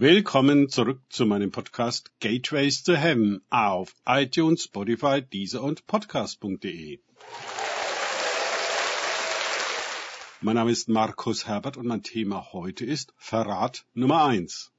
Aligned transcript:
Willkommen 0.00 0.68
zurück 0.68 1.00
zu 1.08 1.26
meinem 1.26 1.50
Podcast 1.50 2.12
Gateways 2.20 2.84
to 2.84 2.94
Heaven 2.94 3.42
auf 3.50 3.96
iTunes, 4.06 4.62
Spotify, 4.62 5.22
Deezer 5.22 5.60
und 5.60 5.88
Podcast.de. 5.88 7.00
Mein 10.40 10.54
Name 10.54 10.70
ist 10.70 10.88
Markus 10.88 11.48
Herbert 11.48 11.76
und 11.76 11.88
mein 11.88 12.04
Thema 12.04 12.52
heute 12.52 12.84
ist 12.84 13.12
Verrat 13.16 13.86
Nummer 13.92 14.24
eins. 14.24 14.70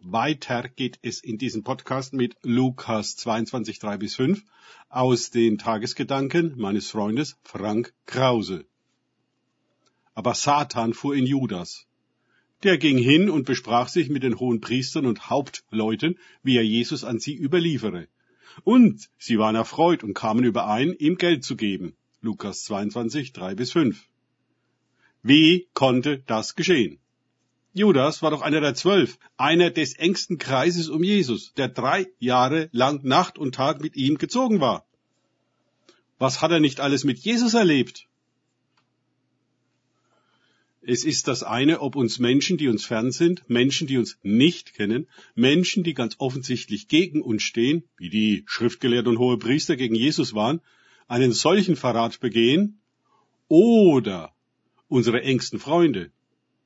Weiter 0.00 0.70
geht 0.70 0.98
es 1.02 1.20
in 1.20 1.36
diesem 1.36 1.62
Podcast 1.62 2.14
mit 2.14 2.38
Lukas 2.40 3.16
22, 3.16 3.78
3 3.80 3.98
bis 3.98 4.14
5 4.14 4.42
aus 4.88 5.30
den 5.30 5.58
Tagesgedanken 5.58 6.54
meines 6.56 6.90
Freundes 6.90 7.36
Frank 7.42 7.92
Krause. 8.06 8.64
Aber 10.14 10.34
Satan 10.34 10.94
fuhr 10.94 11.14
in 11.14 11.26
Judas. 11.26 11.86
Der 12.62 12.78
ging 12.78 12.98
hin 12.98 13.28
und 13.28 13.44
besprach 13.44 13.88
sich 13.88 14.08
mit 14.08 14.22
den 14.22 14.38
hohen 14.38 14.60
Priestern 14.60 15.06
und 15.06 15.30
Hauptleuten, 15.30 16.18
wie 16.42 16.56
er 16.56 16.64
Jesus 16.64 17.02
an 17.02 17.18
sie 17.18 17.34
überliefere. 17.34 18.06
Und 18.64 19.08
sie 19.18 19.38
waren 19.38 19.56
erfreut 19.56 20.04
und 20.04 20.14
kamen 20.14 20.44
überein, 20.44 20.92
ihm 20.92 21.16
Geld 21.16 21.44
zu 21.44 21.56
geben. 21.56 21.96
Lukas 22.20 22.64
22, 22.64 23.32
3 23.32 23.54
bis 23.56 23.72
5. 23.72 24.08
Wie 25.22 25.68
konnte 25.74 26.22
das 26.26 26.54
geschehen? 26.54 26.98
Judas 27.74 28.22
war 28.22 28.30
doch 28.30 28.42
einer 28.42 28.60
der 28.60 28.74
zwölf, 28.74 29.18
einer 29.36 29.70
des 29.70 29.94
engsten 29.94 30.36
Kreises 30.38 30.88
um 30.88 31.02
Jesus, 31.02 31.54
der 31.54 31.68
drei 31.68 32.06
Jahre 32.18 32.68
lang 32.72 33.02
Nacht 33.02 33.38
und 33.38 33.54
Tag 33.54 33.80
mit 33.80 33.96
ihm 33.96 34.18
gezogen 34.18 34.60
war. 34.60 34.86
Was 36.18 36.42
hat 36.42 36.50
er 36.52 36.60
nicht 36.60 36.80
alles 36.80 37.02
mit 37.02 37.18
Jesus 37.18 37.54
erlebt? 37.54 38.06
Es 40.84 41.04
ist 41.04 41.28
das 41.28 41.44
eine, 41.44 41.80
ob 41.80 41.94
uns 41.94 42.18
Menschen, 42.18 42.56
die 42.56 42.66
uns 42.66 42.84
fern 42.84 43.12
sind, 43.12 43.48
Menschen, 43.48 43.86
die 43.86 43.98
uns 43.98 44.18
nicht 44.24 44.74
kennen, 44.74 45.06
Menschen, 45.36 45.84
die 45.84 45.94
ganz 45.94 46.16
offensichtlich 46.18 46.88
gegen 46.88 47.22
uns 47.22 47.44
stehen, 47.44 47.84
wie 47.96 48.10
die 48.10 48.42
Schriftgelehrten 48.46 49.12
und 49.12 49.18
hohe 49.18 49.38
Priester 49.38 49.76
gegen 49.76 49.94
Jesus 49.94 50.34
waren, 50.34 50.60
einen 51.06 51.32
solchen 51.32 51.76
Verrat 51.76 52.18
begehen, 52.18 52.80
oder 53.46 54.34
unsere 54.88 55.22
engsten 55.22 55.60
Freunde, 55.60 56.10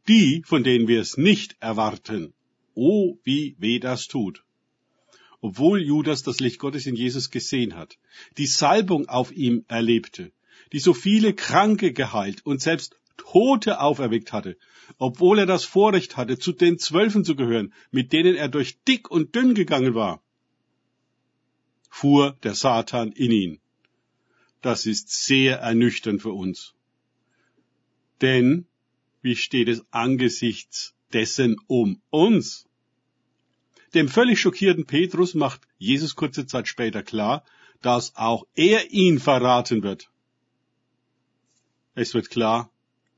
die, 0.09 0.43
von 0.47 0.65
denen 0.65 0.89
wir 0.89 1.01
es 1.01 1.19
nicht 1.19 1.57
erwarten. 1.61 2.33
Oh, 2.75 3.19
wie 3.23 3.55
weh 3.59 3.81
das 3.81 4.09
tut. 4.09 4.45
Obwohl 5.43 5.83
Judas 5.83 6.23
das 6.23 6.41
Licht 6.41 6.59
Gottes 6.59 6.87
in 6.87 6.97
Jesus 6.97 7.31
gesehen 7.31 7.75
hat, 7.75 7.99
die 8.39 8.47
Salbung 8.47 9.09
auf 9.09 9.31
ihm 9.31 9.65
erlebte, 9.69 10.33
die 10.73 10.79
so 10.79 10.95
viele 10.95 11.35
Kranke 11.35 11.93
geheilt 11.93 12.47
und 12.47 12.63
selbst 12.63 12.97
Tote 13.17 13.81
auferweckt 13.81 14.33
hatte, 14.33 14.57
obwohl 14.99 15.39
er 15.39 15.47
das 15.47 15.65
Vorrecht 15.65 16.17
hatte, 16.17 16.39
zu 16.39 16.53
den 16.53 16.79
Zwölfen 16.79 17.25
zu 17.25 17.37
gehören, 17.37 17.73
mit 17.91 18.13
denen 18.13 18.37
er 18.37 18.49
durch 18.49 18.79
dick 18.85 19.11
und 19.11 19.35
dünn 19.35 19.55
gegangen 19.55 19.95
war, 19.95 20.23
fuhr 21.91 22.37
der 22.43 22.55
Satan 22.55 23.13
in 23.13 23.31
ihn. 23.31 23.61
Das 24.63 24.87
ist 24.87 25.11
sehr 25.11 25.59
ernüchternd 25.59 26.23
für 26.23 26.33
uns. 26.33 26.75
Denn 28.21 28.67
wie 29.23 29.37
steht 29.37 29.69
es 29.69 29.85
angesichts 29.91 30.95
dessen 31.13 31.57
um 31.67 32.01
uns? 32.11 32.67
Dem 33.95 34.09
völlig 34.09 34.41
schockierten 34.41 34.87
Petrus 34.87 35.35
macht 35.35 35.63
Jesus 35.79 36.17
kurze 36.17 36.47
Zeit 36.47 36.69
später 36.69 37.03
klar, 37.03 37.45
dass 37.83 38.15
auch 38.17 38.47
er 38.55 38.91
ihn 38.91 39.19
verraten 39.19 39.83
wird. 39.83 40.11
Es 41.95 42.13
wird 42.13 42.31
klar, 42.31 42.71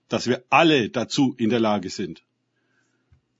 dass 0.08 0.26
wir 0.26 0.44
alle 0.50 0.88
dazu 0.88 1.34
in 1.38 1.50
der 1.50 1.60
Lage 1.60 1.90
sind. 1.90 2.22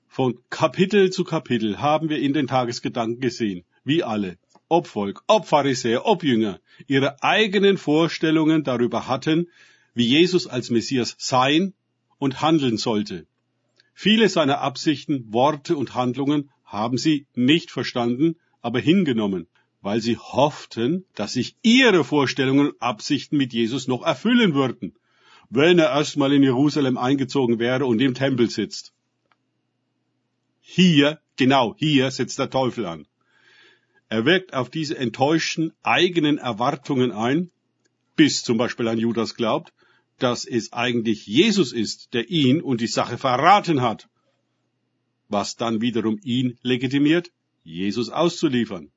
Von 0.08 0.38
Kapitel 0.50 1.10
zu 1.10 1.24
Kapitel 1.24 1.78
haben 1.78 2.08
wir 2.08 2.18
in 2.18 2.32
den 2.32 2.46
Tagesgedanken 2.46 3.20
gesehen, 3.20 3.64
wie 3.84 4.02
alle, 4.02 4.38
ob 4.68 4.86
Volk, 4.86 5.22
ob 5.26 5.46
Pharisäer, 5.46 6.06
ob 6.06 6.24
Jünger, 6.24 6.60
ihre 6.86 7.22
eigenen 7.22 7.78
Vorstellungen 7.78 8.64
darüber 8.64 9.06
hatten, 9.06 9.48
wie 9.94 10.06
Jesus 10.06 10.46
als 10.46 10.70
Messias 10.70 11.14
sein 11.18 11.74
und 12.18 12.40
handeln 12.40 12.76
sollte. 12.76 13.26
Viele 13.94 14.28
seiner 14.28 14.60
Absichten, 14.60 15.32
Worte 15.32 15.76
und 15.76 15.94
Handlungen 15.94 16.50
haben 16.64 16.98
sie 16.98 17.26
nicht 17.34 17.70
verstanden, 17.70 18.36
aber 18.60 18.80
hingenommen, 18.80 19.46
weil 19.80 20.00
sie 20.00 20.16
hofften, 20.16 21.04
dass 21.14 21.32
sich 21.32 21.56
ihre 21.62 22.04
Vorstellungen 22.04 22.68
und 22.68 22.82
Absichten 22.82 23.36
mit 23.36 23.52
Jesus 23.52 23.88
noch 23.88 24.04
erfüllen 24.04 24.54
würden, 24.54 24.94
wenn 25.50 25.78
er 25.78 25.90
erstmal 25.90 26.32
in 26.32 26.42
Jerusalem 26.42 26.98
eingezogen 26.98 27.58
wäre 27.58 27.86
und 27.86 28.00
im 28.00 28.14
Tempel 28.14 28.50
sitzt. 28.50 28.92
Hier, 30.60 31.20
genau 31.36 31.74
hier 31.78 32.10
setzt 32.10 32.38
der 32.38 32.50
Teufel 32.50 32.84
an. 32.86 33.06
Er 34.08 34.24
wirkt 34.24 34.54
auf 34.54 34.70
diese 34.70 34.96
enttäuschten 34.96 35.72
eigenen 35.82 36.38
Erwartungen 36.38 37.12
ein, 37.12 37.50
bis 38.16 38.42
zum 38.42 38.58
Beispiel 38.58 38.88
ein 38.88 38.98
Judas 38.98 39.34
glaubt, 39.34 39.72
dass 40.18 40.44
es 40.44 40.72
eigentlich 40.72 41.26
Jesus 41.26 41.72
ist, 41.72 42.12
der 42.12 42.28
ihn 42.28 42.60
und 42.60 42.80
die 42.80 42.86
Sache 42.86 43.18
verraten 43.18 43.80
hat, 43.80 44.08
was 45.28 45.56
dann 45.56 45.80
wiederum 45.80 46.18
ihn 46.22 46.58
legitimiert, 46.62 47.30
Jesus 47.62 48.08
auszuliefern. 48.10 48.90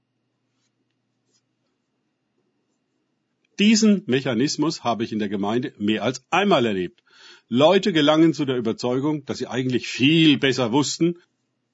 Diesen 3.62 4.02
Mechanismus 4.08 4.84
habe 4.84 5.04
ich 5.04 5.12
in 5.12 5.20
der 5.20 5.30
Gemeinde 5.30 5.72
mehr 5.78 6.02
als 6.02 6.26
einmal 6.32 6.66
erlebt. 6.66 7.04
Leute 7.48 7.94
gelangen 7.94 8.34
zu 8.34 8.44
der 8.44 8.58
Überzeugung, 8.58 9.24
dass 9.26 9.38
sie 9.38 9.46
eigentlich 9.46 9.88
viel 9.88 10.40
besser 10.40 10.72
wussten, 10.72 11.20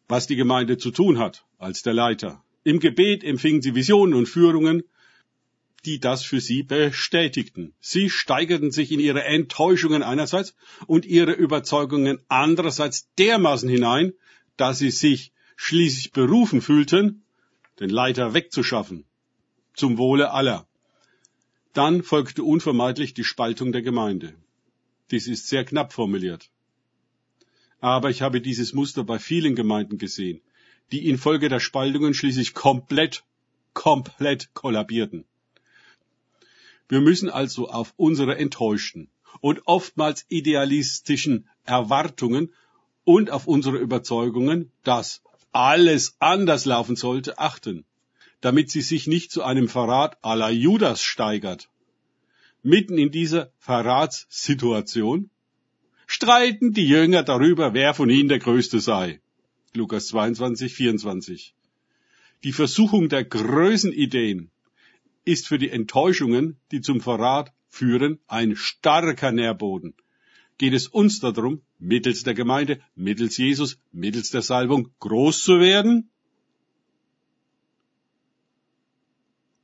was 0.10 0.28
die 0.28 0.36
Gemeinde 0.36 0.78
zu 0.78 0.92
tun 0.92 1.18
hat, 1.18 1.46
als 1.58 1.84
der 1.84 1.94
Leiter. 1.94 2.44
Im 2.66 2.82
Gebet 2.82 3.24
empfingen 3.24 3.62
sie 3.62 3.74
Visionen 3.74 4.16
und 4.16 4.26
Führungen, 4.26 4.84
die 5.86 6.02
das 6.02 6.26
für 6.26 6.42
sie 6.42 6.62
bestätigten. 6.62 7.74
Sie 7.80 8.10
steigerten 8.10 8.72
sich 8.72 8.92
in 8.92 9.00
ihre 9.00 9.24
Enttäuschungen 9.24 10.04
einerseits 10.04 10.56
und 10.88 11.06
ihre 11.06 11.32
Überzeugungen 11.32 12.20
andererseits 12.28 13.08
dermaßen 13.18 13.70
hinein, 13.70 14.12
dass 14.58 14.80
sie 14.80 14.92
sich 14.92 15.32
schließlich 15.56 16.12
berufen 16.12 16.60
fühlten, 16.60 17.24
den 17.80 17.90
Leiter 17.90 18.34
wegzuschaffen, 18.34 19.06
zum 19.74 19.98
Wohle 19.98 20.32
aller. 20.32 20.67
Dann 21.78 22.02
folgte 22.02 22.44
unvermeidlich 22.44 23.14
die 23.14 23.24
Spaltung 23.24 23.72
der 23.72 23.84
Gemeinde. 23.84 24.34
Dies 25.12 25.28
ist 25.28 25.48
sehr 25.48 25.64
knapp 25.64 25.94
formuliert. 25.94 26.50
Aber 27.80 28.10
ich 28.10 28.24
habe 28.24 28.42
dieses 28.42 28.74
Muster 28.74 29.04
bei 29.04 29.20
vielen 29.20 29.54
Gemeinden 29.56 30.00
gesehen, 30.00 30.42
die 30.92 31.08
infolge 31.08 31.50
der 31.50 31.60
Spaltungen 31.60 32.16
schließlich 32.16 32.56
komplett, 32.56 33.26
komplett 33.76 34.56
kollabierten. 34.56 35.26
Wir 36.90 37.00
müssen 37.00 37.30
also 37.30 37.70
auf 37.70 37.94
unsere 37.96 38.40
enttäuschten 38.40 39.12
und 39.40 39.62
oftmals 39.68 40.26
idealistischen 40.30 41.48
Erwartungen 41.64 42.56
und 43.04 43.30
auf 43.30 43.46
unsere 43.46 43.78
Überzeugungen, 43.78 44.72
dass 44.84 45.22
alles 45.52 46.16
anders 46.18 46.66
laufen 46.66 46.96
sollte, 46.96 47.38
achten, 47.38 47.86
damit 48.42 48.70
sie 48.70 48.82
sich 48.82 49.08
nicht 49.08 49.32
zu 49.32 49.44
einem 49.44 49.68
Verrat 49.68 50.18
la 50.24 50.50
Judas 50.50 51.02
steigert. 51.02 51.70
Mitten 52.64 52.98
in 52.98 53.12
dieser 53.12 53.52
Verratssituation 53.60 55.30
streiten 56.06 56.74
die 56.74 56.88
Jünger 56.88 57.24
darüber, 57.24 57.74
wer 57.74 57.94
von 57.94 58.10
ihnen 58.10 58.30
der 58.30 58.40
Größte 58.40 58.80
sei. 58.80 59.22
Lukas 59.74 60.08
22, 60.08 60.74
24. 60.74 61.54
Die 62.44 62.54
Versuchung 62.54 63.10
der 63.10 63.24
Größenideen 63.24 64.52
ist 65.26 65.48
für 65.48 65.58
die 65.58 65.70
Enttäuschungen, 65.70 66.58
die 66.72 66.82
zum 66.82 67.02
Verrat 67.02 67.52
führen, 67.68 68.20
ein 68.28 68.56
starker 68.56 69.32
Nährboden. 69.32 69.94
Geht 70.58 70.74
es 70.74 70.88
uns 70.88 71.20
darum, 71.20 71.62
mittels 71.78 72.24
der 72.24 72.34
Gemeinde, 72.34 72.80
mittels 72.96 73.38
Jesus, 73.38 73.78
mittels 73.92 74.32
der 74.32 74.42
Salbung 74.42 74.90
groß 75.00 75.44
zu 75.44 75.60
werden? 75.60 76.10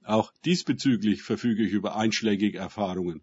Auch 0.05 0.33
diesbezüglich 0.45 1.23
verfüge 1.23 1.63
ich 1.63 1.71
über 1.71 1.95
einschlägige 1.95 2.57
Erfahrungen. 2.57 3.21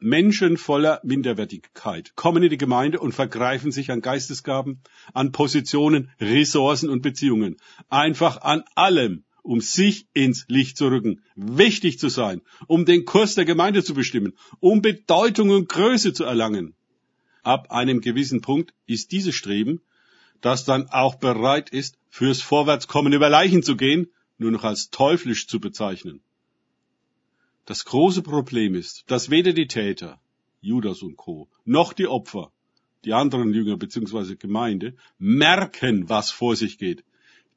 Menschen 0.00 0.56
voller 0.56 1.00
Minderwertigkeit 1.02 2.14
kommen 2.14 2.42
in 2.44 2.50
die 2.50 2.58
Gemeinde 2.58 3.00
und 3.00 3.12
vergreifen 3.12 3.72
sich 3.72 3.90
an 3.90 4.00
Geistesgaben, 4.00 4.80
an 5.12 5.32
Positionen, 5.32 6.10
Ressourcen 6.20 6.88
und 6.88 7.02
Beziehungen. 7.02 7.56
Einfach 7.88 8.42
an 8.42 8.62
allem, 8.76 9.24
um 9.42 9.60
sich 9.60 10.06
ins 10.14 10.44
Licht 10.48 10.76
zu 10.76 10.88
rücken, 10.88 11.22
wichtig 11.34 11.98
zu 11.98 12.08
sein, 12.08 12.42
um 12.68 12.84
den 12.84 13.06
Kurs 13.06 13.34
der 13.34 13.44
Gemeinde 13.44 13.82
zu 13.82 13.94
bestimmen, 13.94 14.34
um 14.60 14.82
Bedeutung 14.82 15.50
und 15.50 15.68
Größe 15.68 16.12
zu 16.12 16.24
erlangen. 16.24 16.74
Ab 17.42 17.70
einem 17.70 18.00
gewissen 18.00 18.40
Punkt 18.40 18.74
ist 18.86 19.10
dieses 19.10 19.34
Streben, 19.34 19.80
das 20.40 20.64
dann 20.64 20.88
auch 20.90 21.16
bereit 21.16 21.70
ist, 21.70 21.98
fürs 22.08 22.40
Vorwärtskommen 22.40 23.12
über 23.12 23.28
Leichen 23.28 23.62
zu 23.62 23.76
gehen, 23.76 24.08
nur 24.38 24.50
noch 24.50 24.64
als 24.64 24.90
teuflisch 24.90 25.46
zu 25.46 25.60
bezeichnen. 25.60 26.20
Das 27.66 27.84
große 27.84 28.22
Problem 28.22 28.74
ist, 28.74 29.04
dass 29.08 29.30
weder 29.30 29.52
die 29.52 29.66
Täter, 29.66 30.20
Judas 30.60 31.02
und 31.02 31.16
Co., 31.16 31.48
noch 31.64 31.92
die 31.92 32.06
Opfer 32.06 32.50
die 33.04 33.12
anderen 33.12 33.54
Jünger 33.54 33.76
bzw. 33.76 34.36
Gemeinde, 34.36 34.94
merken, 35.18 36.08
was 36.08 36.30
vor 36.30 36.56
sich 36.56 36.78
geht. 36.78 37.04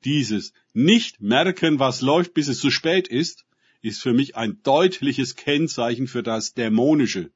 Dieses 0.05 0.53
nicht 0.73 1.21
merken, 1.21 1.79
was 1.79 2.01
läuft, 2.01 2.33
bis 2.33 2.47
es 2.47 2.59
zu 2.59 2.71
spät 2.71 3.07
ist, 3.07 3.45
ist 3.81 4.01
für 4.01 4.13
mich 4.13 4.35
ein 4.35 4.59
deutliches 4.63 5.35
Kennzeichen 5.35 6.07
für 6.07 6.23
das 6.23 6.53
Dämonische. 6.53 7.31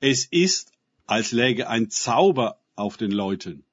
Es 0.00 0.26
ist, 0.26 0.72
als 1.06 1.32
läge 1.32 1.68
ein 1.68 1.90
Zauber 1.90 2.58
auf 2.74 2.96
den 2.96 3.12
Leuten. 3.12 3.64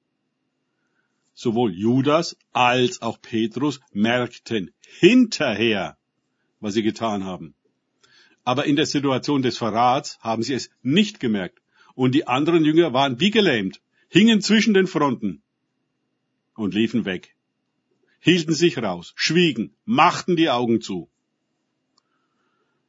Sowohl 1.36 1.74
Judas 1.74 2.38
als 2.54 3.02
auch 3.02 3.22
Petrus 3.22 3.82
merkten 3.92 4.72
hinterher, 4.82 5.98
was 6.60 6.74
sie 6.74 6.82
getan 6.82 7.26
haben. 7.26 7.54
Aber 8.46 8.66
in 8.66 8.76
der 8.76 8.86
Situation 8.86 9.42
des 9.42 9.58
Verrats 9.58 10.18
haben 10.22 10.44
sie 10.44 10.54
es 10.54 10.70
nicht 10.82 11.20
gemerkt. 11.20 11.62
Und 11.94 12.16
die 12.16 12.28
anderen 12.28 12.66
Jünger 12.66 12.94
waren 12.94 13.20
wie 13.20 13.32
gelähmt, 13.32 13.82
hingen 14.10 14.42
zwischen 14.42 14.74
den 14.74 14.88
Fronten 14.88 15.42
und 16.56 16.74
liefen 16.74 17.06
weg, 17.06 17.36
hielten 18.20 18.54
sich 18.54 18.78
raus, 18.78 19.14
schwiegen, 19.16 19.74
machten 19.86 20.36
die 20.36 20.50
Augen 20.50 20.82
zu. 20.82 21.10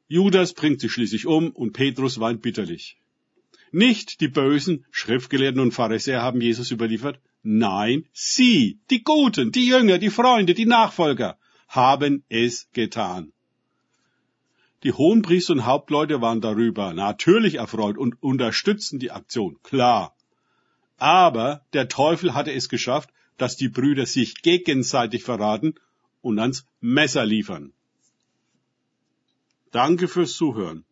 Judas 0.09 0.55
bringt 0.55 0.81
sich 0.81 0.93
schließlich 0.93 1.27
um 1.27 1.51
und 1.51 1.73
Petrus 1.73 2.21
weint 2.21 2.43
bitterlich. 2.43 2.97
Nicht 3.73 4.21
die 4.21 4.29
bösen 4.29 4.85
Schriftgelehrten 4.91 5.61
und 5.61 5.73
Pharisäer 5.73 6.23
haben 6.23 6.41
Jesus 6.41 6.71
überliefert, 6.71 7.21
nein, 7.47 8.05
sie, 8.13 8.81
die 8.91 9.03
Guten, 9.03 9.53
die 9.53 9.67
Jünger, 9.67 9.99
die 9.99 10.11
Freunde, 10.11 10.53
die 10.53 10.67
Nachfolger, 10.67 11.39
haben 11.69 12.25
es 12.29 12.69
getan. 12.73 13.33
Die 14.83 14.93
Hohenpriester 14.93 15.53
und 15.53 15.65
Hauptleute 15.65 16.21
waren 16.21 16.41
darüber 16.41 16.93
natürlich 16.93 17.55
erfreut 17.55 17.97
und 17.97 18.23
unterstützten 18.23 18.99
die 18.99 19.11
Aktion, 19.11 19.57
klar. 19.63 20.15
Aber 20.99 21.65
der 21.73 21.89
Teufel 21.89 22.35
hatte 22.35 22.53
es 22.53 22.69
geschafft, 22.69 23.11
dass 23.39 23.57
die 23.57 23.69
Brüder 23.69 24.07
sich 24.07 24.43
gegenseitig 24.43 25.23
verraten 25.23 25.75
und 26.23 26.39
ans 26.39 26.67
Messer 26.81 27.25
liefern. 27.25 27.73
Danke 29.71 30.09
fürs 30.09 30.35
Zuhören. 30.35 30.85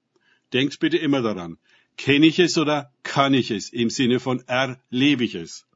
Denkt 0.52 0.78
bitte 0.78 0.98
immer 0.98 1.22
daran, 1.22 1.58
kenne 1.96 2.26
ich 2.26 2.38
es 2.38 2.56
oder 2.58 2.92
kann 3.02 3.34
ich 3.34 3.50
es 3.50 3.70
im 3.70 3.90
Sinne 3.90 4.20
von 4.20 4.42
erlebe 4.46 5.24
ich 5.24 5.34
es. 5.34 5.66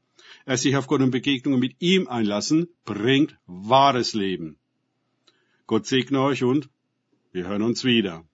Er 0.49 0.57
sich 0.57 0.75
auf 0.75 0.87
Gott 0.87 1.01
und 1.01 1.11
Begegnungen 1.11 1.59
mit 1.59 1.75
ihm 1.77 2.07
einlassen, 2.07 2.69
bringt 2.83 3.37
wahres 3.45 4.15
Leben. 4.15 4.57
Gott 5.67 5.85
segne 5.85 6.21
euch 6.21 6.43
und 6.43 6.71
wir 7.31 7.47
hören 7.47 7.61
uns 7.61 7.83
wieder. 7.83 8.27